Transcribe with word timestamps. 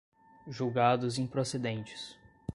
julgados 0.47 1.19
improcedentes 1.19 2.17